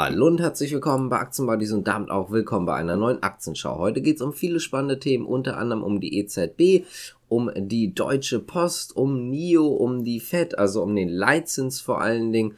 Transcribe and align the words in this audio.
Hallo 0.00 0.28
und 0.28 0.40
herzlich 0.40 0.72
willkommen 0.72 1.08
bei 1.08 1.18
Aktienbuddies 1.18 1.72
und 1.72 1.88
damit 1.88 2.08
auch 2.08 2.30
willkommen 2.30 2.66
bei 2.66 2.76
einer 2.76 2.94
neuen 2.94 3.20
Aktienschau. 3.20 3.78
Heute 3.78 4.00
geht 4.00 4.14
es 4.14 4.22
um 4.22 4.32
viele 4.32 4.60
spannende 4.60 5.00
Themen, 5.00 5.26
unter 5.26 5.58
anderem 5.58 5.82
um 5.82 5.98
die 5.98 6.20
EZB, 6.20 6.86
um 7.28 7.50
die 7.56 7.94
Deutsche 7.94 8.38
Post, 8.38 8.96
um 8.96 9.28
NIO, 9.28 9.66
um 9.66 10.04
die 10.04 10.20
FED, 10.20 10.56
also 10.56 10.84
um 10.84 10.94
den 10.94 11.08
Leitzins 11.08 11.80
vor 11.80 12.00
allen 12.00 12.30
Dingen 12.30 12.54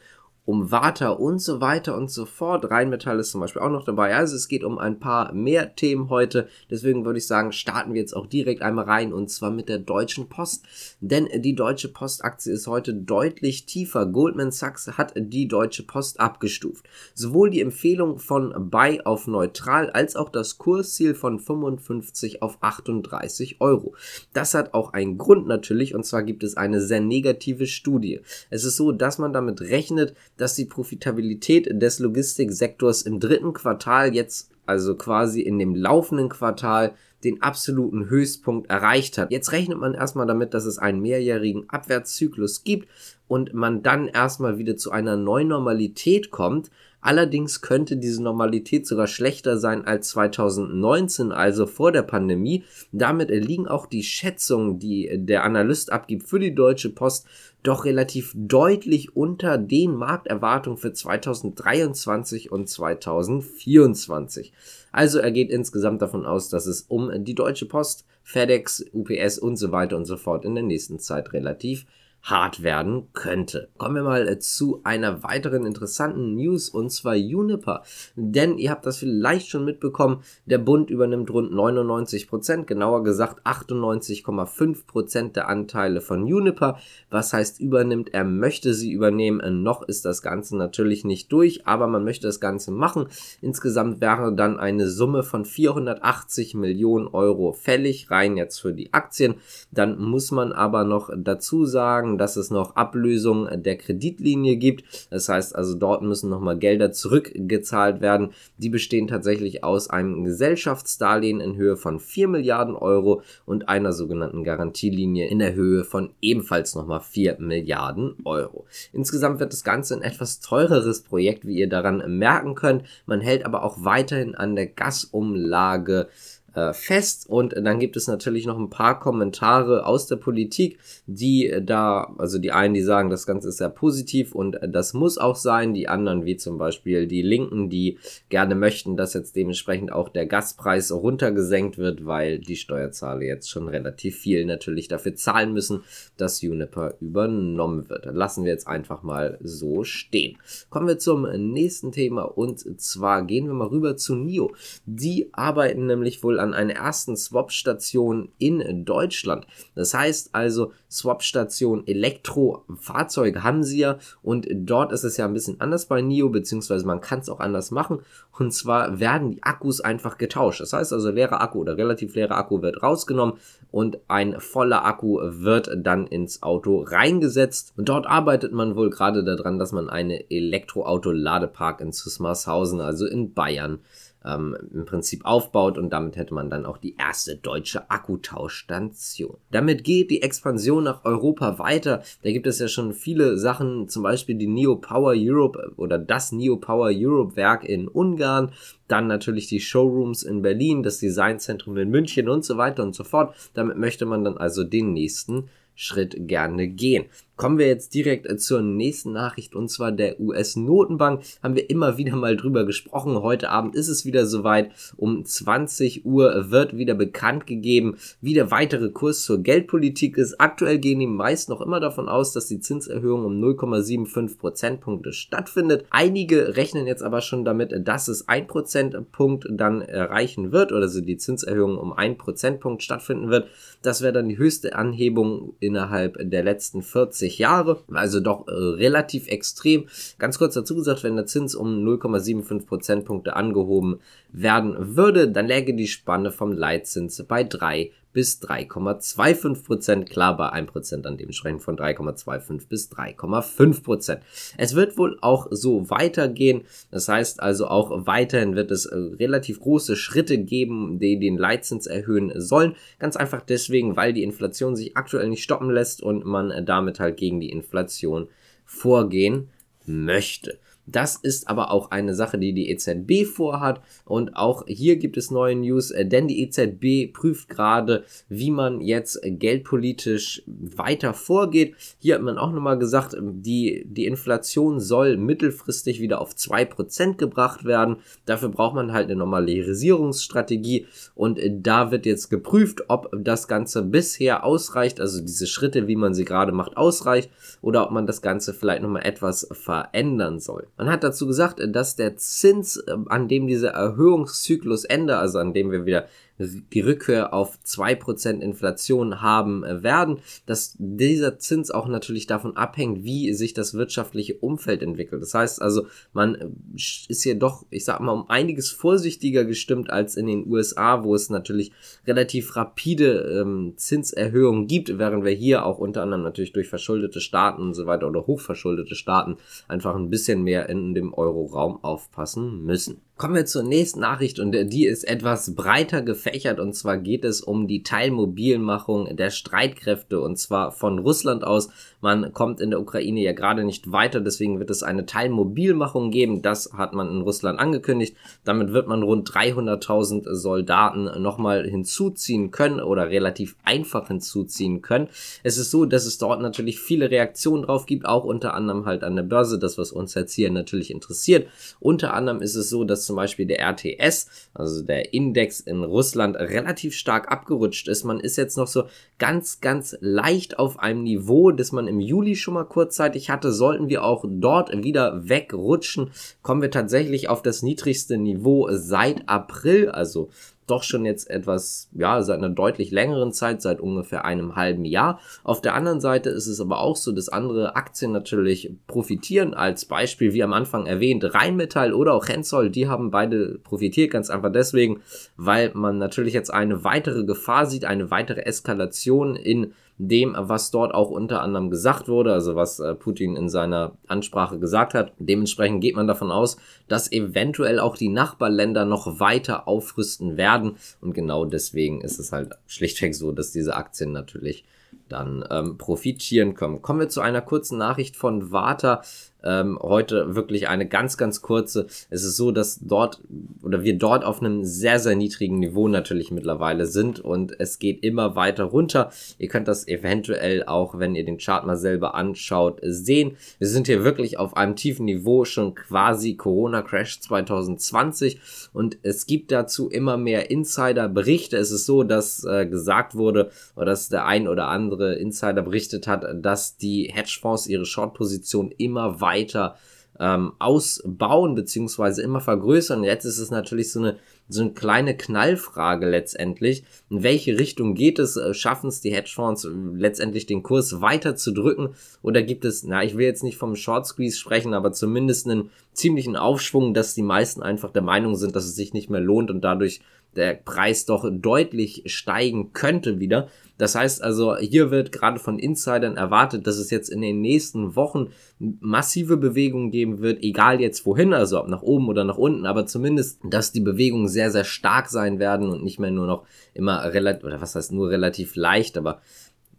um 0.51 0.69
Water 0.69 1.17
und 1.21 1.39
so 1.39 1.61
weiter 1.61 1.95
und 1.95 2.11
so 2.11 2.25
fort. 2.25 2.69
Rheinmetall 2.69 3.17
ist 3.19 3.31
zum 3.31 3.39
Beispiel 3.39 3.61
auch 3.61 3.69
noch 3.69 3.85
dabei. 3.85 4.13
Also 4.13 4.35
es 4.35 4.49
geht 4.49 4.65
um 4.65 4.79
ein 4.79 4.99
paar 4.99 5.31
mehr 5.31 5.77
Themen 5.77 6.09
heute. 6.09 6.49
Deswegen 6.69 7.05
würde 7.05 7.19
ich 7.19 7.27
sagen, 7.27 7.53
starten 7.53 7.93
wir 7.93 8.01
jetzt 8.01 8.13
auch 8.13 8.27
direkt 8.27 8.61
einmal 8.61 8.83
rein 8.83 9.13
und 9.13 9.31
zwar 9.31 9.49
mit 9.49 9.69
der 9.69 9.77
Deutschen 9.77 10.27
Post. 10.27 10.65
Denn 10.99 11.29
die 11.33 11.55
Deutsche 11.55 11.87
Post 11.87 12.25
Aktie 12.25 12.51
ist 12.51 12.67
heute 12.67 12.93
deutlich 12.93 13.65
tiefer. 13.65 14.05
Goldman 14.05 14.51
Sachs 14.51 14.97
hat 14.97 15.13
die 15.15 15.47
Deutsche 15.47 15.83
Post 15.83 16.19
abgestuft. 16.19 16.85
Sowohl 17.13 17.49
die 17.49 17.61
Empfehlung 17.61 18.19
von 18.19 18.69
Buy 18.69 18.99
auf 19.05 19.27
neutral 19.27 19.89
als 19.91 20.17
auch 20.17 20.27
das 20.27 20.57
Kursziel 20.57 21.15
von 21.15 21.39
55 21.39 22.41
auf 22.41 22.57
38 22.59 23.61
Euro. 23.61 23.95
Das 24.33 24.53
hat 24.53 24.73
auch 24.73 24.91
einen 24.91 25.17
Grund 25.17 25.47
natürlich 25.47 25.95
und 25.95 26.05
zwar 26.05 26.23
gibt 26.23 26.43
es 26.43 26.57
eine 26.57 26.81
sehr 26.81 26.99
negative 26.99 27.67
Studie. 27.67 28.19
Es 28.49 28.65
ist 28.65 28.75
so, 28.75 28.91
dass 28.91 29.17
man 29.17 29.31
damit 29.31 29.61
rechnet, 29.61 30.13
dass 30.41 30.55
die 30.55 30.65
Profitabilität 30.65 31.69
des 31.71 31.99
Logistiksektors 31.99 33.03
im 33.03 33.19
dritten 33.19 33.53
Quartal 33.53 34.15
jetzt, 34.15 34.49
also 34.65 34.95
quasi 34.95 35.41
in 35.41 35.59
dem 35.59 35.75
laufenden 35.75 36.29
Quartal, 36.29 36.93
den 37.23 37.43
absoluten 37.43 38.09
Höchstpunkt 38.09 38.67
erreicht 38.67 39.19
hat. 39.19 39.31
Jetzt 39.31 39.51
rechnet 39.51 39.77
man 39.77 39.93
erstmal 39.93 40.25
damit, 40.25 40.55
dass 40.55 40.65
es 40.65 40.79
einen 40.79 40.99
mehrjährigen 40.99 41.69
Abwärtszyklus 41.69 42.63
gibt 42.63 42.87
und 43.27 43.53
man 43.53 43.83
dann 43.83 44.07
erstmal 44.07 44.57
wieder 44.57 44.77
zu 44.77 44.89
einer 44.89 45.15
neuen 45.15 45.49
Normalität 45.49 46.31
kommt. 46.31 46.71
Allerdings 47.01 47.61
könnte 47.61 47.97
diese 47.97 48.21
Normalität 48.21 48.85
sogar 48.85 49.07
schlechter 49.07 49.57
sein 49.57 49.85
als 49.85 50.09
2019, 50.09 51.31
also 51.31 51.65
vor 51.65 51.91
der 51.91 52.03
Pandemie. 52.03 52.63
Damit 52.91 53.29
liegen 53.29 53.67
auch 53.67 53.87
die 53.87 54.03
Schätzungen, 54.03 54.77
die 54.77 55.09
der 55.13 55.43
Analyst 55.43 55.91
abgibt 55.91 56.27
für 56.27 56.39
die 56.39 56.53
Deutsche 56.53 56.91
Post, 56.91 57.25
doch 57.63 57.85
relativ 57.85 58.33
deutlich 58.35 59.15
unter 59.15 59.57
den 59.57 59.95
Markterwartungen 59.95 60.77
für 60.77 60.93
2023 60.93 62.51
und 62.51 62.69
2024. 62.69 64.53
Also 64.91 65.19
er 65.19 65.31
geht 65.31 65.49
insgesamt 65.49 66.03
davon 66.03 66.25
aus, 66.25 66.49
dass 66.49 66.67
es 66.67 66.81
um 66.87 67.23
die 67.23 67.35
Deutsche 67.35 67.65
Post, 67.65 68.05
FedEx, 68.23 68.85
UPS 68.93 69.39
und 69.39 69.57
so 69.57 69.71
weiter 69.71 69.97
und 69.97 70.05
so 70.05 70.17
fort 70.17 70.45
in 70.45 70.53
der 70.53 70.63
nächsten 70.63 70.99
Zeit 70.99 71.33
relativ 71.33 71.85
hart 72.23 72.61
werden 72.61 73.07
könnte. 73.13 73.69
Kommen 73.77 73.95
wir 73.95 74.03
mal 74.03 74.27
äh, 74.27 74.39
zu 74.39 74.81
einer 74.83 75.23
weiteren 75.23 75.65
interessanten 75.65 76.35
News 76.35 76.69
und 76.69 76.91
zwar 76.91 77.15
Juniper. 77.15 77.83
Denn 78.15 78.57
ihr 78.57 78.69
habt 78.71 78.85
das 78.85 78.97
vielleicht 78.97 79.49
schon 79.49 79.65
mitbekommen, 79.65 80.21
der 80.45 80.59
Bund 80.59 80.89
übernimmt 80.89 81.31
rund 81.31 81.51
99 81.51 82.27
Prozent, 82.27 82.67
genauer 82.67 83.03
gesagt 83.03 83.45
98,5 83.45 84.85
Prozent 84.85 85.35
der 85.35 85.47
Anteile 85.47 86.01
von 86.01 86.27
Juniper. 86.27 86.77
Was 87.09 87.33
heißt 87.33 87.59
übernimmt? 87.59 88.13
Er 88.13 88.23
möchte 88.23 88.73
sie 88.73 88.91
übernehmen. 88.91 89.39
Äh, 89.39 89.49
noch 89.49 89.81
ist 89.81 90.05
das 90.05 90.21
Ganze 90.21 90.55
natürlich 90.57 91.03
nicht 91.03 91.31
durch, 91.31 91.65
aber 91.65 91.87
man 91.87 92.03
möchte 92.03 92.27
das 92.27 92.39
Ganze 92.39 92.71
machen. 92.71 93.07
Insgesamt 93.41 93.99
wäre 93.99 94.33
dann 94.35 94.59
eine 94.59 94.89
Summe 94.89 95.23
von 95.23 95.43
480 95.43 96.53
Millionen 96.53 97.07
Euro 97.07 97.53
fällig, 97.53 98.11
rein 98.11 98.37
jetzt 98.37 98.59
für 98.59 98.73
die 98.73 98.93
Aktien. 98.93 99.35
Dann 99.71 99.99
muss 99.99 100.31
man 100.31 100.51
aber 100.51 100.83
noch 100.83 101.09
dazu 101.15 101.65
sagen, 101.65 102.10
sagen, 102.11 102.17
dass 102.17 102.35
es 102.35 102.51
noch 102.51 102.75
Ablösungen 102.75 103.63
der 103.63 103.77
Kreditlinie 103.77 104.57
gibt. 104.57 104.83
Das 105.09 105.29
heißt 105.29 105.55
also, 105.55 105.75
dort 105.75 106.01
müssen 106.01 106.29
nochmal 106.29 106.57
Gelder 106.57 106.91
zurückgezahlt 106.91 108.01
werden. 108.01 108.31
Die 108.57 108.69
bestehen 108.69 109.07
tatsächlich 109.07 109.63
aus 109.63 109.89
einem 109.89 110.23
Gesellschaftsdarlehen 110.23 111.39
in 111.39 111.55
Höhe 111.55 111.77
von 111.77 111.99
4 111.99 112.27
Milliarden 112.27 112.75
Euro 112.75 113.21
und 113.45 113.69
einer 113.69 113.93
sogenannten 113.93 114.43
Garantielinie 114.43 115.27
in 115.27 115.39
der 115.39 115.53
Höhe 115.53 115.83
von 115.83 116.11
ebenfalls 116.21 116.75
nochmal 116.75 117.01
4 117.01 117.37
Milliarden 117.39 118.15
Euro. 118.25 118.65
Insgesamt 118.93 119.39
wird 119.39 119.53
das 119.53 119.63
Ganze 119.63 119.95
ein 119.95 120.01
etwas 120.01 120.39
teureres 120.39 121.03
Projekt, 121.03 121.45
wie 121.45 121.57
ihr 121.57 121.69
daran 121.69 122.17
merken 122.17 122.55
könnt. 122.55 122.83
Man 123.05 123.21
hält 123.21 123.45
aber 123.45 123.63
auch 123.63 123.83
weiterhin 123.83 124.35
an 124.35 124.55
der 124.55 124.67
Gasumlage 124.67 126.07
äh, 126.53 126.73
fest. 126.73 127.29
Und 127.29 127.53
dann 127.55 127.79
gibt 127.79 127.95
es 127.95 128.07
natürlich 128.07 128.45
noch 128.45 128.57
ein 128.57 128.69
paar 128.69 128.99
Kommentare 128.99 129.85
aus 129.85 130.07
der 130.07 130.17
Politik, 130.17 130.79
die 131.05 131.47
äh, 131.47 131.63
da, 131.63 132.13
also 132.17 132.39
die 132.39 132.51
einen, 132.51 132.73
die 132.73 132.81
sagen, 132.81 133.09
das 133.09 133.25
Ganze 133.25 133.49
ist 133.49 133.57
sehr 133.57 133.69
positiv 133.69 134.35
und 134.35 134.55
äh, 134.55 134.69
das 134.69 134.93
muss 134.93 135.17
auch 135.17 135.35
sein. 135.35 135.73
Die 135.73 135.87
anderen, 135.87 136.25
wie 136.25 136.37
zum 136.37 136.57
Beispiel 136.57 137.07
die 137.07 137.21
Linken, 137.21 137.69
die 137.69 137.99
gerne 138.29 138.55
möchten, 138.55 138.97
dass 138.97 139.13
jetzt 139.13 139.35
dementsprechend 139.35 139.91
auch 139.91 140.09
der 140.09 140.25
Gaspreis 140.25 140.91
runtergesenkt 140.91 141.77
wird, 141.77 142.05
weil 142.05 142.39
die 142.39 142.55
Steuerzahler 142.57 143.21
jetzt 143.21 143.49
schon 143.49 143.67
relativ 143.67 144.17
viel 144.17 144.45
natürlich 144.45 144.87
dafür 144.87 145.15
zahlen 145.15 145.53
müssen, 145.53 145.83
dass 146.17 146.41
Juniper 146.41 146.95
übernommen 146.99 147.89
wird. 147.89 148.05
Lassen 148.11 148.43
wir 148.43 148.51
jetzt 148.51 148.67
einfach 148.67 149.03
mal 149.03 149.37
so 149.41 149.83
stehen. 149.83 150.37
Kommen 150.69 150.87
wir 150.87 150.99
zum 150.99 151.23
nächsten 151.31 151.91
Thema 151.91 152.23
und 152.23 152.59
zwar 152.81 153.25
gehen 153.25 153.47
wir 153.47 153.53
mal 153.53 153.67
rüber 153.67 153.95
zu 153.95 154.15
NIO. 154.15 154.51
Die 154.85 155.29
arbeiten 155.31 155.85
nämlich 155.85 156.23
wohl 156.23 156.40
an 156.41 156.53
einer 156.53 156.73
ersten 156.73 157.15
Swap-Station 157.15 158.29
in 158.37 158.85
Deutschland. 158.85 159.47
Das 159.75 159.93
heißt 159.93 160.33
also, 160.33 160.73
Swap-Station 160.89 161.87
Elektrofahrzeuge 161.87 163.43
haben 163.43 163.63
sie 163.63 163.79
ja 163.79 163.97
und 164.21 164.47
dort 164.51 164.91
ist 164.91 165.03
es 165.03 165.17
ja 165.17 165.25
ein 165.25 165.33
bisschen 165.33 165.61
anders 165.61 165.85
bei 165.85 166.01
NIO, 166.01 166.29
beziehungsweise 166.29 166.85
man 166.85 167.01
kann 167.01 167.19
es 167.19 167.29
auch 167.29 167.39
anders 167.39 167.71
machen. 167.71 167.99
Und 168.37 168.53
zwar 168.53 168.99
werden 168.99 169.31
die 169.31 169.43
Akkus 169.43 169.81
einfach 169.81 170.17
getauscht. 170.17 170.61
Das 170.61 170.73
heißt 170.73 170.93
also, 170.93 171.11
leerer 171.11 171.41
Akku 171.41 171.59
oder 171.59 171.77
relativ 171.77 172.15
leerer 172.15 172.37
Akku 172.37 172.61
wird 172.61 172.81
rausgenommen 172.81 173.35
und 173.71 173.99
ein 174.07 174.39
voller 174.39 174.83
Akku 174.83 175.19
wird 175.21 175.69
dann 175.75 176.07
ins 176.07 176.41
Auto 176.41 176.81
reingesetzt. 176.81 177.73
Und 177.77 177.89
dort 177.89 178.07
arbeitet 178.07 178.51
man 178.51 178.75
wohl 178.75 178.89
gerade 178.89 179.23
daran, 179.23 179.59
dass 179.59 179.71
man 179.71 179.89
eine 179.89 180.29
Elektroauto-Ladepark 180.31 181.81
in 181.81 181.93
Zusmarshausen, 181.93 182.81
also 182.81 183.05
in 183.05 183.33
Bayern, 183.33 183.79
ähm, 184.25 184.55
im 184.73 184.85
Prinzip 184.85 185.25
aufbaut 185.25 185.77
und 185.77 185.91
damit 185.91 186.15
hätte 186.15 186.33
man 186.33 186.49
dann 186.49 186.65
auch 186.65 186.77
die 186.77 186.95
erste 186.97 187.35
deutsche 187.35 187.89
Akkutauschstation. 187.89 189.37
Damit 189.51 189.83
geht 189.83 190.11
die 190.11 190.21
Expansion 190.21 190.83
nach 190.83 191.05
Europa 191.05 191.59
weiter. 191.59 192.03
Da 192.23 192.31
gibt 192.31 192.47
es 192.47 192.59
ja 192.59 192.67
schon 192.67 192.93
viele 192.93 193.37
Sachen, 193.37 193.89
zum 193.89 194.03
Beispiel 194.03 194.35
die 194.35 194.47
Neo 194.47 194.75
Power 194.75 195.13
Europe 195.15 195.73
oder 195.77 195.97
das 195.97 196.31
Neo 196.31 196.57
Power 196.57 196.91
Europe 196.93 197.35
Werk 197.35 197.63
in 197.63 197.87
Ungarn, 197.87 198.51
dann 198.87 199.07
natürlich 199.07 199.47
die 199.47 199.61
Showrooms 199.61 200.23
in 200.23 200.41
Berlin, 200.41 200.83
das 200.83 200.99
Designzentrum 200.99 201.77
in 201.77 201.89
München 201.89 202.29
und 202.29 202.43
so 202.43 202.57
weiter 202.57 202.83
und 202.83 202.93
so 202.93 203.03
fort. 203.03 203.35
Damit 203.53 203.77
möchte 203.77 204.05
man 204.05 204.23
dann 204.23 204.37
also 204.37 204.63
den 204.63 204.93
nächsten 204.93 205.49
Schritt 205.75 206.27
gerne 206.27 206.67
gehen. 206.67 207.05
Kommen 207.41 207.57
wir 207.57 207.65
jetzt 207.65 207.95
direkt 207.95 208.29
äh, 208.29 208.37
zur 208.37 208.61
nächsten 208.61 209.13
Nachricht 209.13 209.55
und 209.55 209.67
zwar 209.67 209.91
der 209.91 210.19
US-Notenbank. 210.19 211.23
Haben 211.41 211.55
wir 211.55 211.71
immer 211.71 211.97
wieder 211.97 212.15
mal 212.15 212.37
drüber 212.37 212.67
gesprochen. 212.67 213.19
Heute 213.19 213.49
Abend 213.49 213.73
ist 213.73 213.87
es 213.87 214.05
wieder 214.05 214.27
soweit. 214.27 214.69
Um 214.95 215.25
20 215.25 216.05
Uhr 216.05 216.51
wird 216.51 216.77
wieder 216.77 216.93
bekannt 216.93 217.47
gegeben, 217.47 217.97
wie 218.21 218.35
der 218.35 218.51
weitere 218.51 218.91
Kurs 218.91 219.23
zur 219.23 219.41
Geldpolitik 219.41 220.19
ist. 220.19 220.39
Aktuell 220.39 220.77
gehen 220.77 220.99
die 220.99 221.07
meisten 221.07 221.51
noch 221.51 221.61
immer 221.61 221.79
davon 221.79 222.07
aus, 222.07 222.31
dass 222.31 222.45
die 222.45 222.59
Zinserhöhung 222.59 223.25
um 223.25 223.43
0,75 223.43 224.37
Prozentpunkte 224.37 225.11
stattfindet. 225.11 225.85
Einige 225.89 226.57
rechnen 226.57 226.85
jetzt 226.85 227.01
aber 227.01 227.21
schon 227.21 227.43
damit, 227.43 227.73
dass 227.87 228.07
es 228.07 228.27
ein 228.27 228.45
Prozentpunkt 228.45 229.47
dann 229.49 229.81
erreichen 229.81 230.51
wird 230.51 230.71
oder 230.71 230.87
so 230.87 231.01
die 231.01 231.17
Zinserhöhung 231.17 231.79
um 231.79 231.91
ein 231.91 232.19
Prozentpunkt 232.19 232.83
stattfinden 232.83 233.31
wird. 233.31 233.47
Das 233.81 234.03
wäre 234.03 234.13
dann 234.13 234.29
die 234.29 234.37
höchste 234.37 234.75
Anhebung 234.75 235.55
innerhalb 235.59 236.19
der 236.19 236.43
letzten 236.43 236.83
40 236.83 237.30
30 237.31 237.39
Jahre, 237.39 237.79
also 237.93 238.19
doch 238.19 238.47
äh, 238.47 238.51
relativ 238.51 239.27
extrem. 239.27 239.87
Ganz 240.19 240.37
kurz 240.37 240.53
dazu 240.53 240.75
gesagt, 240.75 241.03
wenn 241.03 241.15
der 241.15 241.25
Zins 241.25 241.55
um 241.55 241.83
0,75 241.85 242.65
Prozentpunkte 242.65 243.35
angehoben 243.35 243.99
werden 244.31 244.95
würde, 244.95 245.29
dann 245.29 245.47
läge 245.47 245.73
die 245.73 245.87
Spanne 245.87 246.31
vom 246.31 246.51
Leitzins 246.51 247.23
bei 247.27 247.43
3 247.43 247.91
bis 248.13 248.41
3,25 248.41 249.63
Prozent. 249.63 250.09
Klar, 250.09 250.37
bei 250.37 250.49
1 250.49 250.71
Prozent 250.71 251.05
dann 251.05 251.17
dementsprechend 251.17 251.61
von 251.61 251.77
3,25 251.77 252.67
bis 252.67 252.91
3,5 252.91 253.83
Prozent. 253.83 254.21
Es 254.57 254.75
wird 254.75 254.97
wohl 254.97 255.17
auch 255.21 255.47
so 255.51 255.89
weitergehen. 255.89 256.63
Das 256.91 257.07
heißt 257.07 257.41
also 257.41 257.67
auch 257.67 258.05
weiterhin 258.05 258.55
wird 258.55 258.71
es 258.71 258.85
äh, 258.85 258.95
relativ 258.95 259.59
große 259.59 259.95
Schritte 259.95 260.37
geben, 260.37 260.99
die 260.99 261.19
den 261.19 261.37
Leitzins 261.37 261.87
erhöhen 261.87 262.31
sollen. 262.35 262.75
Ganz 262.99 263.15
einfach 263.15 263.41
deswegen, 263.41 263.95
weil 263.95 264.13
die 264.13 264.23
Inflation 264.23 264.75
sich 264.75 264.97
aktuell 264.97 265.29
nicht 265.29 265.43
stoppen 265.43 265.69
lässt 265.69 266.01
und 266.01 266.25
man 266.25 266.65
damit 266.65 266.99
halt 266.99 267.17
gegen 267.17 267.39
die 267.39 267.51
Inflation 267.51 268.27
vorgehen 268.65 269.49
möchte. 269.85 270.59
Das 270.91 271.15
ist 271.15 271.47
aber 271.47 271.71
auch 271.71 271.91
eine 271.91 272.13
Sache, 272.13 272.37
die 272.37 272.53
die 272.53 272.69
EZB 272.69 273.25
vorhat 273.25 273.81
und 274.05 274.35
auch 274.35 274.65
hier 274.67 274.97
gibt 274.97 275.17
es 275.17 275.31
neue 275.31 275.55
News, 275.55 275.91
äh, 275.91 276.05
denn 276.05 276.27
die 276.27 276.41
EZB 276.43 277.13
prüft 277.13 277.49
gerade, 277.49 278.03
wie 278.29 278.51
man 278.51 278.81
jetzt 278.81 279.19
geldpolitisch 279.23 280.43
weiter 280.45 281.13
vorgeht. 281.13 281.75
Hier 281.99 282.15
hat 282.15 282.21
man 282.21 282.37
auch 282.37 282.51
nochmal 282.51 282.77
gesagt, 282.77 283.15
die, 283.19 283.85
die 283.87 284.05
Inflation 284.05 284.79
soll 284.79 285.17
mittelfristig 285.17 286.01
wieder 286.01 286.21
auf 286.21 286.33
2% 286.33 287.15
gebracht 287.15 287.65
werden. 287.65 287.97
Dafür 288.25 288.49
braucht 288.49 288.75
man 288.75 288.91
halt 288.91 289.05
eine 289.05 289.15
Normalisierungsstrategie 289.17 290.87
und 291.15 291.39
da 291.49 291.91
wird 291.91 292.05
jetzt 292.05 292.29
geprüft, 292.29 292.85
ob 292.87 293.09
das 293.17 293.47
Ganze 293.47 293.83
bisher 293.83 294.43
ausreicht, 294.43 294.99
also 294.99 295.21
diese 295.21 295.47
Schritte, 295.47 295.87
wie 295.87 295.95
man 295.95 296.13
sie 296.13 296.25
gerade 296.25 296.51
macht, 296.51 296.77
ausreicht 296.77 297.29
oder 297.61 297.85
ob 297.85 297.91
man 297.91 298.05
das 298.07 298.21
Ganze 298.21 298.53
vielleicht 298.53 298.81
nochmal 298.81 299.05
etwas 299.05 299.47
verändern 299.51 300.39
soll. 300.39 300.67
Man 300.81 300.89
hat 300.89 301.03
dazu 301.03 301.27
gesagt, 301.27 301.61
dass 301.63 301.95
der 301.95 302.17
Zins, 302.17 302.77
äh, 302.77 302.95
an 303.05 303.27
dem 303.27 303.45
dieser 303.45 303.69
Erhöhungszyklus 303.69 304.83
endet, 304.83 305.17
also 305.17 305.37
an 305.37 305.53
dem 305.53 305.69
wir 305.69 305.85
wieder 305.85 306.07
die 306.47 306.81
Rückkehr 306.81 307.33
auf 307.33 307.57
2% 307.65 308.39
Inflation 308.39 309.21
haben 309.21 309.63
äh, 309.63 309.83
werden, 309.83 310.19
dass 310.45 310.75
dieser 310.79 311.39
Zins 311.39 311.71
auch 311.71 311.87
natürlich 311.87 312.27
davon 312.27 312.55
abhängt, 312.57 313.03
wie 313.03 313.33
sich 313.33 313.53
das 313.53 313.73
wirtschaftliche 313.73 314.35
Umfeld 314.35 314.81
entwickelt. 314.81 315.21
Das 315.21 315.33
heißt 315.33 315.61
also, 315.61 315.85
man 316.13 316.35
äh, 316.35 316.47
ist 316.75 317.23
hier 317.23 317.35
doch, 317.35 317.65
ich 317.69 317.85
sag 317.85 317.99
mal, 317.99 318.13
um 318.13 318.29
einiges 318.29 318.71
vorsichtiger 318.71 319.45
gestimmt 319.45 319.89
als 319.89 320.15
in 320.15 320.27
den 320.27 320.47
USA, 320.47 321.03
wo 321.03 321.15
es 321.15 321.29
natürlich 321.29 321.71
relativ 322.05 322.55
rapide 322.55 323.41
ähm, 323.41 323.73
Zinserhöhungen 323.77 324.67
gibt, 324.67 324.97
während 324.97 325.23
wir 325.23 325.31
hier 325.31 325.65
auch 325.65 325.77
unter 325.77 326.03
anderem 326.03 326.23
natürlich 326.23 326.53
durch 326.53 326.69
verschuldete 326.69 327.21
Staaten 327.21 327.61
und 327.61 327.73
so 327.73 327.85
weiter 327.85 328.07
oder 328.07 328.27
hochverschuldete 328.27 328.95
Staaten 328.95 329.37
einfach 329.67 329.95
ein 329.95 330.09
bisschen 330.09 330.43
mehr 330.43 330.69
in 330.69 330.93
dem 330.93 331.13
Euroraum 331.13 331.83
aufpassen 331.83 332.63
müssen. 332.63 333.01
Kommen 333.21 333.35
wir 333.35 333.45
zur 333.45 333.61
nächsten 333.61 333.99
Nachricht 333.99 334.39
und 334.39 334.51
die 334.51 334.87
ist 334.87 335.03
etwas 335.03 335.53
breiter 335.53 336.01
gefächert 336.01 336.59
und 336.59 336.73
zwar 336.73 336.97
geht 336.97 337.23
es 337.23 337.41
um 337.41 337.67
die 337.67 337.83
Teilmobilmachung 337.83 339.15
der 339.15 339.29
Streitkräfte 339.29 340.19
und 340.19 340.39
zwar 340.39 340.71
von 340.71 340.97
Russland 340.97 341.43
aus. 341.43 341.69
Man 342.03 342.33
kommt 342.33 342.59
in 342.59 342.71
der 342.71 342.81
Ukraine 342.81 343.21
ja 343.21 343.33
gerade 343.33 343.63
nicht 343.63 343.91
weiter, 343.91 344.21
deswegen 344.21 344.57
wird 344.57 344.71
es 344.71 344.81
eine 344.81 345.05
Teilmobilmachung 345.05 346.09
geben. 346.09 346.41
Das 346.41 346.73
hat 346.73 346.93
man 346.93 347.11
in 347.11 347.21
Russland 347.21 347.59
angekündigt. 347.59 348.17
Damit 348.43 348.73
wird 348.73 348.87
man 348.87 349.03
rund 349.03 349.29
300.000 349.29 350.33
Soldaten 350.33 351.21
nochmal 351.21 351.63
hinzuziehen 351.69 352.49
können 352.49 352.79
oder 352.79 353.11
relativ 353.11 353.55
einfach 353.63 354.07
hinzuziehen 354.07 354.81
können. 354.81 355.09
Es 355.43 355.59
ist 355.59 355.69
so, 355.69 355.85
dass 355.85 356.07
es 356.07 356.17
dort 356.17 356.41
natürlich 356.41 356.79
viele 356.79 357.11
Reaktionen 357.11 357.65
drauf 357.65 357.85
gibt, 357.85 358.07
auch 358.07 358.23
unter 358.23 358.55
anderem 358.55 358.87
halt 358.87 359.03
an 359.03 359.15
der 359.15 359.21
Börse, 359.21 359.59
das 359.59 359.77
was 359.77 359.91
uns 359.91 360.15
jetzt 360.15 360.33
hier 360.33 360.49
natürlich 360.49 360.89
interessiert. 360.89 361.47
Unter 361.79 362.15
anderem 362.15 362.41
ist 362.41 362.55
es 362.55 362.71
so, 362.71 362.83
dass 362.83 363.10
zum 363.11 363.17
Beispiel 363.17 363.45
der 363.45 363.59
RTS, 363.59 364.27
also 364.53 364.83
der 364.83 365.13
Index 365.13 365.59
in 365.59 365.83
Russland, 365.83 366.37
relativ 366.37 366.95
stark 366.95 367.29
abgerutscht 367.29 367.89
ist. 367.89 368.05
Man 368.05 368.21
ist 368.21 368.37
jetzt 368.37 368.55
noch 368.55 368.67
so 368.67 368.85
ganz, 369.19 369.59
ganz 369.59 369.97
leicht 369.99 370.57
auf 370.57 370.79
einem 370.79 371.03
Niveau, 371.03 371.51
das 371.51 371.73
man 371.73 371.89
im 371.89 371.99
Juli 371.99 372.37
schon 372.37 372.53
mal 372.53 372.63
kurzzeitig 372.63 373.29
hatte. 373.29 373.51
Sollten 373.51 373.89
wir 373.89 374.05
auch 374.05 374.23
dort 374.25 374.71
wieder 374.81 375.27
wegrutschen, 375.27 376.11
kommen 376.41 376.61
wir 376.61 376.71
tatsächlich 376.71 377.27
auf 377.27 377.41
das 377.41 377.63
niedrigste 377.63 378.17
Niveau 378.17 378.69
seit 378.71 379.27
April, 379.27 379.89
also 379.89 380.29
doch 380.67 380.83
schon 380.83 381.05
jetzt 381.05 381.29
etwas, 381.29 381.89
ja, 381.93 382.21
seit 382.21 382.37
einer 382.37 382.49
deutlich 382.49 382.91
längeren 382.91 383.33
Zeit, 383.33 383.61
seit 383.61 383.81
ungefähr 383.81 384.25
einem 384.25 384.55
halben 384.55 384.85
Jahr. 384.85 385.19
Auf 385.43 385.61
der 385.61 385.73
anderen 385.75 385.99
Seite 385.99 386.29
ist 386.29 386.47
es 386.47 386.61
aber 386.61 386.79
auch 386.79 386.95
so, 386.95 387.11
dass 387.11 387.29
andere 387.29 387.75
Aktien 387.75 388.11
natürlich 388.11 388.71
profitieren. 388.87 389.53
Als 389.53 389.85
Beispiel, 389.85 390.33
wie 390.33 390.43
am 390.43 390.53
Anfang 390.53 390.85
erwähnt, 390.85 391.23
Rheinmetall 391.33 391.93
oder 391.93 392.13
auch 392.13 392.27
Hensoldt, 392.27 392.75
die 392.75 392.87
haben 392.87 393.11
beide 393.11 393.59
profitiert, 393.63 394.11
ganz 394.11 394.29
einfach 394.29 394.51
deswegen, 394.51 395.01
weil 395.35 395.71
man 395.73 395.97
natürlich 395.97 396.33
jetzt 396.33 396.53
eine 396.53 396.83
weitere 396.83 397.25
Gefahr 397.25 397.65
sieht, 397.65 397.85
eine 397.85 398.11
weitere 398.11 398.41
Eskalation 398.41 399.35
in 399.35 399.73
dem, 400.07 400.35
was 400.35 400.71
dort 400.71 400.95
auch 400.95 401.11
unter 401.11 401.41
anderem 401.41 401.69
gesagt 401.69 402.07
wurde, 402.07 402.33
also 402.33 402.55
was 402.55 402.79
äh, 402.79 402.95
Putin 402.95 403.35
in 403.35 403.49
seiner 403.49 403.97
Ansprache 404.07 404.57
gesagt 404.57 404.95
hat. 404.95 405.13
Dementsprechend 405.19 405.81
geht 405.81 405.95
man 405.95 406.07
davon 406.07 406.31
aus, 406.31 406.57
dass 406.87 407.11
eventuell 407.11 407.79
auch 407.79 407.95
die 407.95 408.09
Nachbarländer 408.09 408.85
noch 408.85 409.19
weiter 409.19 409.67
aufrüsten 409.67 410.37
werden. 410.37 410.77
Und 411.01 411.13
genau 411.13 411.45
deswegen 411.45 412.01
ist 412.01 412.19
es 412.19 412.31
halt 412.31 412.53
schlichtweg 412.65 413.13
so, 413.13 413.31
dass 413.31 413.51
diese 413.51 413.75
Aktien 413.75 414.11
natürlich 414.11 414.65
dann 415.07 415.45
ähm, 415.51 415.77
profitieren 415.77 416.55
können. 416.55 416.81
Kommen 416.81 417.01
wir 417.01 417.09
zu 417.09 417.21
einer 417.21 417.41
kurzen 417.41 417.77
Nachricht 417.77 418.15
von 418.15 418.51
Warta. 418.51 419.01
Ähm, 419.43 419.79
heute 419.81 420.35
wirklich 420.35 420.67
eine 420.67 420.87
ganz, 420.87 421.17
ganz 421.17 421.41
kurze. 421.41 421.87
Es 422.09 422.23
ist 422.23 422.37
so, 422.37 422.51
dass 422.51 422.79
dort 422.79 423.21
oder 423.63 423.83
wir 423.83 423.97
dort 423.97 424.23
auf 424.23 424.41
einem 424.41 424.63
sehr, 424.63 424.99
sehr 424.99 425.15
niedrigen 425.15 425.59
Niveau 425.59 425.87
natürlich 425.87 426.31
mittlerweile 426.31 426.85
sind 426.85 427.19
und 427.19 427.59
es 427.59 427.79
geht 427.79 428.03
immer 428.03 428.35
weiter 428.35 428.65
runter. 428.65 429.11
Ihr 429.37 429.47
könnt 429.47 429.67
das 429.67 429.87
eventuell 429.87 430.63
auch, 430.65 430.99
wenn 430.99 431.15
ihr 431.15 431.25
den 431.25 431.37
Chart 431.37 431.65
mal 431.65 431.77
selber 431.77 432.15
anschaut, 432.15 432.79
sehen. 432.83 433.37
Wir 433.59 433.67
sind 433.67 433.87
hier 433.87 434.03
wirklich 434.03 434.37
auf 434.37 434.55
einem 434.55 434.75
tiefen 434.75 435.05
Niveau, 435.05 435.45
schon 435.45 435.73
quasi 435.73 436.35
Corona-Crash 436.35 437.21
2020 437.21 438.69
und 438.73 438.97
es 439.01 439.25
gibt 439.25 439.51
dazu 439.51 439.89
immer 439.89 440.17
mehr 440.17 440.51
Insider-Berichte. 440.51 441.57
Es 441.57 441.71
ist 441.71 441.85
so, 441.85 442.03
dass 442.03 442.43
äh, 442.43 442.65
gesagt 442.65 443.15
wurde 443.15 443.49
oder 443.75 443.85
dass 443.85 444.09
der 444.09 444.25
ein 444.25 444.47
oder 444.47 444.67
andere 444.67 445.15
Insider 445.15 445.61
berichtet 445.61 446.07
hat, 446.07 446.25
dass 446.41 446.77
die 446.77 447.11
Hedgefonds 447.11 447.67
ihre 447.67 447.85
Short-Position 447.85 448.71
immer 448.77 449.21
weiter 449.21 449.30
weiter 449.31 449.75
ähm, 450.19 450.53
ausbauen 450.59 451.55
beziehungsweise 451.55 452.21
immer 452.21 452.41
vergrößern. 452.41 453.03
Jetzt 453.03 453.25
ist 453.25 453.39
es 453.39 453.49
natürlich 453.49 453.91
so 453.91 453.99
eine 453.99 454.17
so 454.51 454.61
eine 454.61 454.73
kleine 454.73 455.15
Knallfrage 455.15 456.09
letztendlich. 456.09 456.83
In 457.09 457.23
welche 457.23 457.57
Richtung 457.57 457.95
geht 457.95 458.19
es? 458.19 458.35
Äh, 458.35 458.53
schaffen 458.53 458.87
es 458.87 459.01
die 459.01 459.13
Hedgefonds 459.13 459.65
äh, 459.65 459.69
letztendlich 459.95 460.45
den 460.45 460.61
Kurs 460.61 461.01
weiter 461.01 461.35
zu 461.35 461.51
drücken? 461.51 461.95
Oder 462.21 462.41
gibt 462.41 462.65
es, 462.65 462.83
na, 462.83 463.03
ich 463.03 463.15
will 463.15 463.25
jetzt 463.25 463.43
nicht 463.43 463.57
vom 463.57 463.75
Short 463.75 464.05
Squeeze 464.05 464.37
sprechen, 464.37 464.73
aber 464.73 464.91
zumindest 464.91 465.47
einen 465.47 465.69
ziemlichen 465.93 466.35
Aufschwung, 466.35 466.93
dass 466.93 467.15
die 467.15 467.23
meisten 467.23 467.63
einfach 467.63 467.91
der 467.91 468.01
Meinung 468.01 468.35
sind, 468.35 468.55
dass 468.55 468.65
es 468.65 468.75
sich 468.75 468.93
nicht 468.93 469.09
mehr 469.09 469.21
lohnt 469.21 469.49
und 469.49 469.61
dadurch 469.61 470.01
der 470.35 470.53
Preis 470.53 471.05
doch 471.05 471.29
deutlich 471.29 472.03
steigen 472.05 472.73
könnte 472.73 473.19
wieder. 473.19 473.47
Das 473.77 473.95
heißt 473.95 474.23
also, 474.23 474.55
hier 474.57 474.91
wird 474.91 475.11
gerade 475.11 475.39
von 475.39 475.57
Insidern 475.59 476.15
erwartet, 476.15 476.67
dass 476.67 476.77
es 476.77 476.91
jetzt 476.91 477.09
in 477.09 477.21
den 477.21 477.41
nächsten 477.41 477.95
Wochen 477.95 478.29
massive 478.59 479.37
Bewegungen 479.37 479.91
geben 479.91 480.19
wird, 480.19 480.43
egal 480.43 480.79
jetzt 480.79 481.05
wohin, 481.05 481.33
also 481.33 481.59
ob 481.59 481.67
nach 481.67 481.81
oben 481.81 482.07
oder 482.07 482.23
nach 482.23 482.37
unten, 482.37 482.65
aber 482.65 482.85
zumindest, 482.85 483.39
dass 483.43 483.71
die 483.71 483.81
Bewegungen 483.81 484.27
sehr, 484.27 484.51
sehr 484.51 484.63
stark 484.63 485.09
sein 485.09 485.39
werden 485.39 485.69
und 485.69 485.83
nicht 485.83 485.99
mehr 485.99 486.11
nur 486.11 486.27
noch 486.27 486.45
immer 486.73 487.03
relativ, 487.03 487.43
oder 487.43 487.59
was 487.59 487.75
heißt 487.75 487.91
nur 487.91 488.09
relativ 488.09 488.55
leicht, 488.55 488.97
aber 488.97 489.21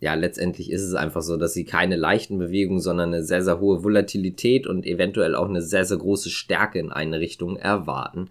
ja, 0.01 0.15
letztendlich 0.15 0.73
ist 0.73 0.83
es 0.83 0.95
einfach 0.95 1.23
so, 1.23 1.37
dass 1.37 1.55
sie 1.55 1.65
keine 1.65 1.95
leichten 1.95 2.37
Bewegungen, 2.37 2.81
sondern 2.81 3.15
eine 3.15 3.23
sehr, 3.23 3.45
sehr 3.45 3.61
hohe 3.61 3.85
Volatilität 3.85 4.67
und 4.67 4.85
eventuell 4.85 5.37
auch 5.37 5.49
eine 5.49 5.63
sehr, 5.63 5.85
sehr 5.85 5.99
große 5.99 6.29
Stärke 6.29 6.81
in 6.81 6.91
eine 6.91 7.21
Richtung 7.21 7.57
erwarten 7.57 8.29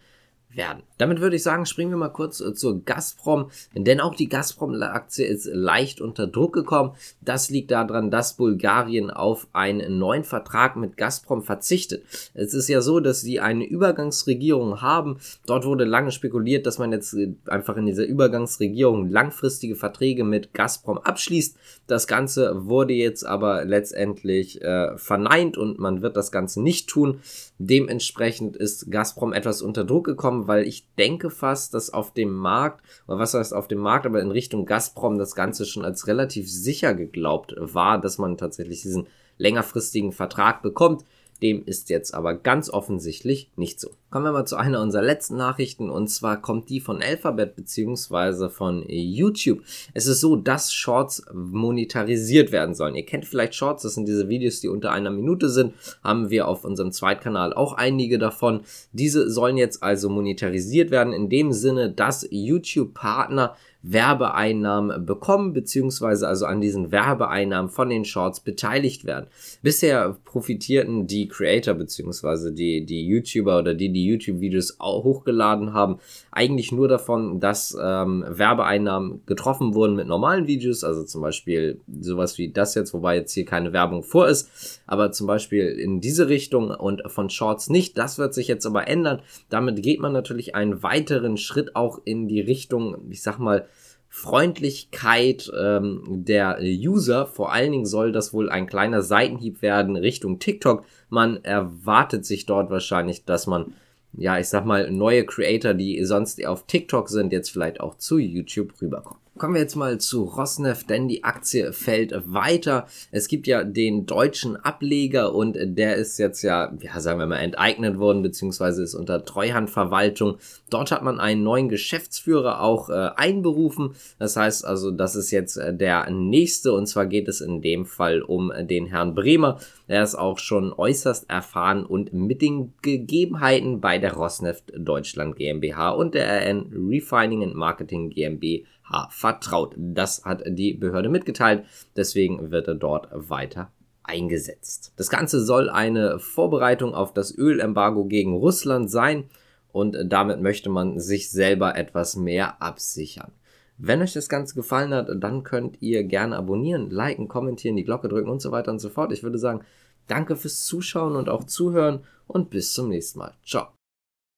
werden. 0.55 0.83
Damit 0.97 1.19
würde 1.19 1.35
ich 1.35 1.43
sagen, 1.43 1.65
springen 1.65 1.91
wir 1.91 1.97
mal 1.97 2.09
kurz 2.09 2.41
äh, 2.41 2.53
zur 2.53 2.83
Gazprom, 2.83 3.49
denn 3.75 3.99
auch 3.99 4.15
die 4.15 4.29
Gazprom-Aktie 4.29 5.25
ist 5.25 5.45
leicht 5.45 6.01
unter 6.01 6.27
Druck 6.27 6.53
gekommen. 6.53 6.95
Das 7.21 7.49
liegt 7.49 7.71
daran, 7.71 8.11
dass 8.11 8.35
Bulgarien 8.35 9.09
auf 9.09 9.47
einen 9.53 9.97
neuen 9.97 10.23
Vertrag 10.23 10.75
mit 10.75 10.97
Gazprom 10.97 11.43
verzichtet. 11.43 12.03
Es 12.33 12.53
ist 12.53 12.67
ja 12.67 12.81
so, 12.81 12.99
dass 12.99 13.21
sie 13.21 13.39
eine 13.39 13.65
Übergangsregierung 13.65 14.81
haben. 14.81 15.17
Dort 15.45 15.65
wurde 15.65 15.85
lange 15.85 16.11
spekuliert, 16.11 16.65
dass 16.65 16.77
man 16.77 16.91
jetzt 16.91 17.13
äh, 17.13 17.33
einfach 17.47 17.77
in 17.77 17.85
dieser 17.85 18.05
Übergangsregierung 18.05 19.09
langfristige 19.09 19.75
Verträge 19.75 20.23
mit 20.23 20.53
Gazprom 20.53 20.97
abschließt. 20.97 21.57
Das 21.87 22.07
Ganze 22.07 22.67
wurde 22.67 22.93
jetzt 22.93 23.25
aber 23.25 23.65
letztendlich 23.65 24.61
äh, 24.61 24.97
verneint 24.97 25.57
und 25.57 25.79
man 25.79 26.01
wird 26.01 26.15
das 26.15 26.31
Ganze 26.31 26.61
nicht 26.61 26.89
tun. 26.89 27.21
Dementsprechend 27.57 28.55
ist 28.57 28.91
Gazprom 28.91 29.33
etwas 29.33 29.61
unter 29.61 29.83
Druck 29.83 30.05
gekommen, 30.05 30.40
weil 30.47 30.67
ich 30.67 30.87
denke 30.95 31.29
fast, 31.29 31.73
dass 31.73 31.89
auf 31.89 32.13
dem 32.13 32.33
Markt, 32.33 32.81
oder 33.07 33.19
was 33.19 33.33
heißt 33.33 33.53
auf 33.53 33.67
dem 33.67 33.79
Markt, 33.79 34.05
aber 34.05 34.21
in 34.21 34.31
Richtung 34.31 34.65
Gazprom 34.65 35.17
das 35.17 35.35
Ganze 35.35 35.65
schon 35.65 35.85
als 35.85 36.07
relativ 36.07 36.49
sicher 36.49 36.93
geglaubt 36.93 37.55
war, 37.57 37.99
dass 37.99 38.17
man 38.17 38.37
tatsächlich 38.37 38.81
diesen 38.81 39.07
längerfristigen 39.37 40.11
Vertrag 40.11 40.61
bekommt. 40.61 41.03
Dem 41.41 41.63
ist 41.65 41.89
jetzt 41.89 42.13
aber 42.13 42.35
ganz 42.35 42.69
offensichtlich 42.69 43.51
nicht 43.55 43.79
so. 43.79 43.91
Kommen 44.11 44.25
wir 44.25 44.31
mal 44.31 44.45
zu 44.45 44.57
einer 44.57 44.81
unserer 44.81 45.01
letzten 45.01 45.37
Nachrichten 45.37 45.89
und 45.89 46.07
zwar 46.09 46.41
kommt 46.41 46.69
die 46.69 46.81
von 46.81 47.01
Alphabet 47.01 47.55
beziehungsweise 47.55 48.49
von 48.49 48.85
YouTube. 48.87 49.61
Es 49.93 50.05
ist 50.05 50.19
so, 50.19 50.35
dass 50.35 50.73
Shorts 50.73 51.23
monetarisiert 51.33 52.51
werden 52.51 52.75
sollen. 52.75 52.95
Ihr 52.95 53.05
kennt 53.05 53.25
vielleicht 53.25 53.55
Shorts, 53.55 53.83
das 53.83 53.95
sind 53.95 54.07
diese 54.07 54.27
Videos, 54.27 54.59
die 54.59 54.67
unter 54.67 54.91
einer 54.91 55.11
Minute 55.11 55.49
sind. 55.49 55.73
Haben 56.03 56.29
wir 56.29 56.47
auf 56.47 56.65
unserem 56.65 56.91
Zweitkanal 56.91 57.53
auch 57.53 57.73
einige 57.73 58.19
davon. 58.19 58.61
Diese 58.91 59.29
sollen 59.29 59.57
jetzt 59.57 59.81
also 59.81 60.09
monetarisiert 60.09 60.91
werden 60.91 61.13
in 61.13 61.29
dem 61.29 61.53
Sinne, 61.53 61.89
dass 61.89 62.27
YouTube-Partner 62.29 63.55
Werbeeinnahmen 63.83 65.05
bekommen, 65.05 65.53
beziehungsweise 65.53 66.27
also 66.27 66.45
an 66.45 66.61
diesen 66.61 66.91
Werbeeinnahmen 66.91 67.69
von 67.69 67.89
den 67.89 68.05
Shorts 68.05 68.39
beteiligt 68.39 69.05
werden. 69.05 69.27
Bisher 69.61 70.17
profitierten 70.23 71.07
die 71.07 71.27
Creator, 71.27 71.73
beziehungsweise 71.73 72.53
die, 72.53 72.85
die 72.85 73.05
YouTuber 73.07 73.59
oder 73.59 73.73
die, 73.73 73.91
die 73.91 74.05
YouTube-Videos 74.05 74.77
hochgeladen 74.79 75.73
haben, 75.73 75.97
eigentlich 76.31 76.71
nur 76.71 76.87
davon, 76.87 77.39
dass 77.39 77.75
ähm, 77.81 78.23
Werbeeinnahmen 78.27 79.21
getroffen 79.25 79.73
wurden 79.73 79.95
mit 79.95 80.07
normalen 80.07 80.47
Videos, 80.47 80.83
also 80.83 81.03
zum 81.03 81.21
Beispiel 81.21 81.79
sowas 81.99 82.37
wie 82.37 82.51
das 82.51 82.75
jetzt, 82.75 82.93
wobei 82.93 83.15
jetzt 83.15 83.33
hier 83.33 83.45
keine 83.45 83.73
Werbung 83.73 84.03
vor 84.03 84.27
ist, 84.27 84.81
aber 84.85 85.11
zum 85.11 85.27
Beispiel 85.27 85.65
in 85.67 86.01
diese 86.01 86.29
Richtung 86.29 86.69
und 86.69 87.01
von 87.07 87.29
Shorts 87.29 87.69
nicht. 87.69 87.97
Das 87.97 88.19
wird 88.19 88.33
sich 88.33 88.47
jetzt 88.47 88.65
aber 88.65 88.87
ändern. 88.87 89.21
Damit 89.49 89.81
geht 89.81 89.99
man 89.99 90.13
natürlich 90.13 90.53
einen 90.53 90.83
weiteren 90.83 91.37
Schritt 91.37 91.75
auch 91.75 91.99
in 92.05 92.27
die 92.27 92.41
Richtung, 92.41 92.97
ich 93.09 93.21
sag 93.21 93.39
mal, 93.39 93.67
Freundlichkeit 94.13 95.49
ähm, 95.57 96.03
der 96.05 96.59
User. 96.61 97.25
Vor 97.25 97.53
allen 97.53 97.71
Dingen 97.71 97.85
soll 97.85 98.11
das 98.11 98.33
wohl 98.33 98.49
ein 98.49 98.67
kleiner 98.67 99.01
Seitenhieb 99.01 99.61
werden 99.61 99.95
Richtung 99.95 100.37
TikTok. 100.37 100.83
Man 101.09 101.41
erwartet 101.45 102.25
sich 102.25 102.45
dort 102.45 102.69
wahrscheinlich, 102.69 103.23
dass 103.23 103.47
man, 103.47 103.73
ja, 104.11 104.37
ich 104.37 104.49
sag 104.49 104.65
mal, 104.65 104.91
neue 104.91 105.25
Creator, 105.25 105.73
die 105.73 106.03
sonst 106.03 106.45
auf 106.45 106.67
TikTok 106.67 107.07
sind, 107.07 107.31
jetzt 107.31 107.51
vielleicht 107.51 107.79
auch 107.79 107.97
zu 107.97 108.17
YouTube 108.17 108.73
rüberkommen. 108.81 109.21
Kommen 109.41 109.55
wir 109.55 109.61
jetzt 109.61 109.75
mal 109.75 109.97
zu 109.97 110.25
Rosneft, 110.25 110.91
denn 110.91 111.07
die 111.07 111.23
Aktie 111.23 111.73
fällt 111.73 112.13
weiter. 112.31 112.85
Es 113.09 113.27
gibt 113.27 113.47
ja 113.47 113.63
den 113.63 114.05
deutschen 114.05 114.55
Ableger 114.55 115.33
und 115.33 115.57
der 115.59 115.95
ist 115.95 116.19
jetzt 116.19 116.43
ja, 116.43 116.71
ja, 116.79 116.99
sagen 116.99 117.17
wir 117.17 117.25
mal, 117.25 117.39
enteignet 117.39 117.97
worden, 117.97 118.21
beziehungsweise 118.21 118.83
ist 118.83 118.93
unter 118.93 119.25
Treuhandverwaltung. 119.25 120.37
Dort 120.69 120.91
hat 120.91 121.01
man 121.01 121.19
einen 121.19 121.41
neuen 121.41 121.69
Geschäftsführer 121.69 122.61
auch 122.61 122.91
äh, 122.91 123.09
einberufen. 123.15 123.95
Das 124.19 124.35
heißt 124.35 124.63
also, 124.63 124.91
das 124.91 125.15
ist 125.15 125.31
jetzt 125.31 125.57
äh, 125.57 125.75
der 125.75 126.07
nächste 126.11 126.73
und 126.73 126.85
zwar 126.85 127.07
geht 127.07 127.27
es 127.27 127.41
in 127.41 127.63
dem 127.63 127.87
Fall 127.87 128.21
um 128.21 128.53
den 128.55 128.85
Herrn 128.85 129.15
Bremer. 129.15 129.57
Er 129.87 130.03
ist 130.03 130.13
auch 130.13 130.37
schon 130.37 130.71
äußerst 130.71 131.31
erfahren 131.31 131.83
und 131.83 132.13
mit 132.13 132.43
den 132.43 132.73
Gegebenheiten 132.83 133.81
bei 133.81 133.97
der 133.97 134.13
Rosneft 134.13 134.71
Deutschland 134.77 135.35
GmbH 135.35 135.89
und 135.89 136.13
der 136.13 136.47
RN 136.47 136.71
Refining 136.87 137.41
and 137.43 137.55
Marketing 137.55 138.11
GmbH 138.11 138.67
vertraut. 139.09 139.75
Das 139.77 140.25
hat 140.25 140.43
die 140.45 140.73
Behörde 140.73 141.09
mitgeteilt. 141.09 141.65
Deswegen 141.95 142.51
wird 142.51 142.67
er 142.67 142.75
dort 142.75 143.07
weiter 143.11 143.71
eingesetzt. 144.03 144.93
Das 144.97 145.09
Ganze 145.09 145.43
soll 145.43 145.69
eine 145.69 146.19
Vorbereitung 146.19 146.93
auf 146.93 147.13
das 147.13 147.35
Ölembargo 147.35 148.05
gegen 148.05 148.35
Russland 148.35 148.89
sein 148.89 149.25
und 149.71 149.97
damit 150.05 150.41
möchte 150.41 150.69
man 150.69 150.99
sich 150.99 151.29
selber 151.29 151.77
etwas 151.77 152.15
mehr 152.15 152.61
absichern. 152.61 153.31
Wenn 153.77 154.01
euch 154.01 154.13
das 154.13 154.29
Ganze 154.29 154.53
gefallen 154.53 154.93
hat, 154.93 155.09
dann 155.15 155.43
könnt 155.43 155.81
ihr 155.81 156.03
gerne 156.03 156.37
abonnieren, 156.37 156.89
liken, 156.91 157.27
kommentieren, 157.27 157.75
die 157.75 157.83
Glocke 157.83 158.09
drücken 158.09 158.29
und 158.29 158.41
so 158.41 158.51
weiter 158.51 158.71
und 158.71 158.79
so 158.79 158.89
fort. 158.89 159.11
Ich 159.11 159.23
würde 159.23 159.39
sagen, 159.39 159.61
danke 160.07 160.35
fürs 160.35 160.65
Zuschauen 160.65 161.15
und 161.15 161.29
auch 161.29 161.45
Zuhören 161.45 162.01
und 162.27 162.49
bis 162.49 162.73
zum 162.73 162.89
nächsten 162.89 163.19
Mal. 163.19 163.33
Ciao. 163.43 163.80